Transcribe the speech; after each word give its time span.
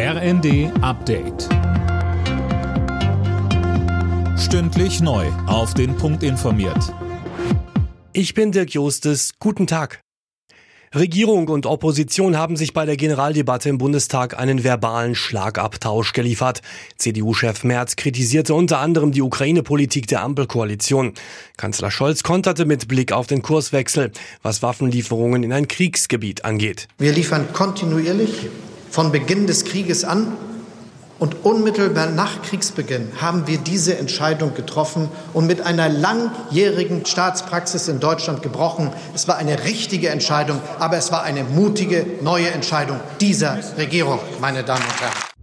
RND 0.00 0.70
Update. 0.80 1.48
Stündlich 4.38 5.00
neu. 5.00 5.26
Auf 5.48 5.74
den 5.74 5.96
Punkt 5.96 6.22
informiert. 6.22 6.94
Ich 8.12 8.32
bin 8.32 8.52
Dirk 8.52 8.70
Jostes. 8.70 9.32
Guten 9.40 9.66
Tag. 9.66 10.00
Regierung 10.94 11.48
und 11.48 11.66
Opposition 11.66 12.36
haben 12.36 12.56
sich 12.56 12.74
bei 12.74 12.86
der 12.86 12.96
Generaldebatte 12.96 13.70
im 13.70 13.78
Bundestag 13.78 14.38
einen 14.38 14.62
verbalen 14.62 15.16
Schlagabtausch 15.16 16.12
geliefert. 16.12 16.62
CDU-Chef 16.96 17.64
Merz 17.64 17.96
kritisierte 17.96 18.54
unter 18.54 18.78
anderem 18.78 19.10
die 19.10 19.22
Ukraine-Politik 19.22 20.06
der 20.06 20.22
Ampelkoalition. 20.22 21.14
Kanzler 21.56 21.90
Scholz 21.90 22.22
konterte 22.22 22.66
mit 22.66 22.86
Blick 22.86 23.10
auf 23.10 23.26
den 23.26 23.42
Kurswechsel, 23.42 24.12
was 24.42 24.62
Waffenlieferungen 24.62 25.42
in 25.42 25.52
ein 25.52 25.66
Kriegsgebiet 25.66 26.44
angeht. 26.44 26.86
Wir 26.98 27.12
liefern 27.12 27.52
kontinuierlich 27.52 28.48
von 28.90 29.12
Beginn 29.12 29.46
des 29.46 29.64
Krieges 29.64 30.04
an 30.04 30.32
und 31.18 31.44
unmittelbar 31.44 32.06
nach 32.06 32.42
Kriegsbeginn 32.42 33.08
haben 33.20 33.46
wir 33.46 33.58
diese 33.58 33.98
Entscheidung 33.98 34.54
getroffen 34.54 35.08
und 35.32 35.46
mit 35.46 35.60
einer 35.60 35.88
langjährigen 35.88 37.04
Staatspraxis 37.06 37.88
in 37.88 37.98
Deutschland 37.98 38.42
gebrochen. 38.42 38.92
Es 39.14 39.26
war 39.26 39.36
eine 39.36 39.64
richtige 39.64 40.10
Entscheidung, 40.10 40.60
aber 40.78 40.96
es 40.96 41.10
war 41.10 41.24
eine 41.24 41.42
mutige 41.42 42.06
neue 42.22 42.50
Entscheidung 42.50 43.00
dieser 43.20 43.58
Regierung, 43.76 44.20
meine 44.40 44.62
Damen 44.62 44.84
und 44.84 45.00
Herren. 45.00 45.37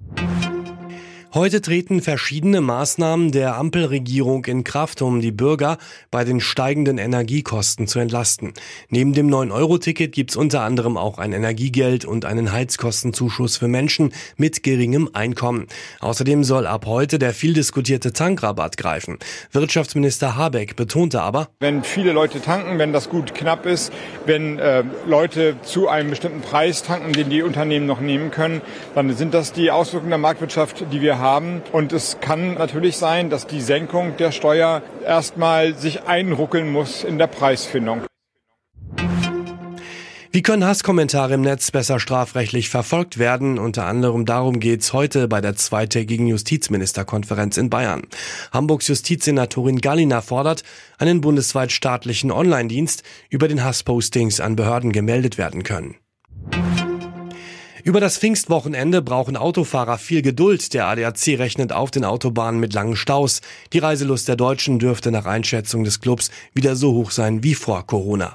Heute 1.36 1.60
treten 1.60 2.02
verschiedene 2.02 2.62
Maßnahmen 2.62 3.34
der 3.34 3.58
Ampelregierung 3.58 4.46
in 4.46 4.64
Kraft, 4.64 5.02
um 5.02 5.20
die 5.20 5.34
Bürger 5.34 5.78
bei 6.10 6.24
den 6.24 6.40
steigenden 6.40 6.98
Energiekosten 6.98 7.88
zu 7.88 8.00
entlasten. 8.00 8.54
Neben 8.88 9.12
dem 9.12 9.28
9-Euro-Ticket 9.28 10.14
gibt's 10.14 10.38
unter 10.38 10.62
anderem 10.62 10.96
auch 10.96 11.18
ein 11.18 11.34
Energiegeld 11.34 12.06
und 12.06 12.24
einen 12.24 12.54
Heizkostenzuschuss 12.54 13.58
für 13.58 13.68
Menschen 13.68 14.14
mit 14.38 14.64
geringem 14.64 15.10
Einkommen. 15.12 15.68
Außerdem 16.00 16.46
soll 16.46 16.66
ab 16.68 16.86
heute 16.86 17.20
der 17.20 17.34
viel 17.34 17.54
diskutierte 17.54 18.14
Tankrabatt 18.14 18.78
greifen. 18.78 19.20
Wirtschaftsminister 19.52 20.38
Habeck 20.38 20.78
betonte 20.78 21.22
aber, 21.22 21.50
wenn 21.60 21.84
viele 21.84 22.14
Leute 22.14 22.42
tanken, 22.42 22.80
wenn 22.80 22.94
das 22.94 23.10
gut 23.10 23.36
knapp 23.36 23.66
ist, 23.66 23.92
wenn 24.26 24.58
äh, 24.58 24.86
Leute 25.06 25.58
zu 25.64 25.90
einem 25.90 26.12
bestimmten 26.12 26.40
Preis 26.40 26.82
tanken, 26.82 27.12
den 27.12 27.30
die 27.30 27.42
Unternehmen 27.44 27.88
noch 27.88 28.00
nehmen 28.00 28.32
können, 28.32 28.62
dann 28.94 29.14
sind 29.18 29.34
das 29.34 29.52
die 29.52 29.70
Auswirkungen 29.70 30.12
der 30.12 30.18
Marktwirtschaft, 30.18 30.86
die 30.94 31.02
wir 31.02 31.20
haben 31.20 31.25
haben. 31.26 31.64
Und 31.72 31.92
es 31.92 32.20
kann 32.22 32.54
natürlich 32.54 32.98
sein, 32.98 33.30
dass 33.30 33.48
die 33.48 33.62
Senkung 33.62 34.16
der 34.18 34.32
Steuer 34.32 34.84
erstmal 35.04 35.74
sich 35.74 36.04
einruckeln 36.04 36.72
muss 36.72 37.04
in 37.04 37.18
der 37.18 37.28
Preisfindung. 37.28 38.04
Wie 40.32 40.44
können 40.44 40.66
Hasskommentare 40.66 41.34
im 41.34 41.42
Netz 41.42 41.72
besser 41.72 41.98
strafrechtlich 41.98 42.70
verfolgt 42.70 43.18
werden? 43.18 43.58
Unter 43.58 43.86
anderem 43.86 44.26
darum 44.26 44.60
geht's 44.60 44.92
heute 44.92 45.30
bei 45.30 45.40
der 45.40 45.56
zweitägigen 45.56 46.28
Justizministerkonferenz 46.28 47.56
in 47.56 47.70
Bayern. 47.70 48.04
Hamburgs 48.52 48.90
Justizsenatorin 48.90 49.80
Gallina 49.80 50.20
fordert, 50.20 50.64
einen 50.98 51.22
bundesweit 51.22 51.72
staatlichen 51.72 52.32
Online-Dienst, 52.32 53.04
über 53.30 53.48
den 53.48 53.64
Hasspostings 53.64 54.42
an 54.42 54.58
Behörden 54.58 54.92
gemeldet 54.92 55.38
werden 55.38 55.64
können. 55.64 55.96
Über 57.86 58.00
das 58.00 58.18
Pfingstwochenende 58.18 59.04
brauchen 59.04 59.38
Autofahrer 59.38 60.00
viel 60.00 60.24
Geduld. 60.24 60.74
Der 60.74 60.88
ADAC 60.88 61.38
rechnet 61.38 61.72
auf 61.72 61.92
den 61.92 62.04
Autobahnen 62.04 62.60
mit 62.60 62.74
langen 62.74 62.96
Staus. 62.96 63.42
Die 63.74 63.78
Reiselust 63.78 64.28
der 64.28 64.36
Deutschen 64.36 64.80
dürfte 64.80 65.12
nach 65.12 65.28
Einschätzung 65.28 65.84
des 65.84 66.02
Clubs 66.02 66.32
wieder 66.56 66.76
so 66.76 66.94
hoch 66.94 67.12
sein 67.12 67.44
wie 67.44 67.54
vor 67.54 67.86
Corona. 67.86 68.34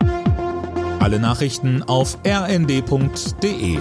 Alle 1.01 1.19
Nachrichten 1.19 1.83
auf 1.83 2.17
rnd.de 2.25 3.79